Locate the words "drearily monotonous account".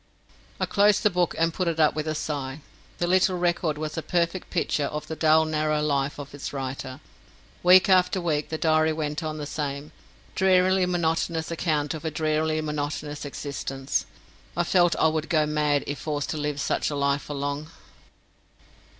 10.33-11.93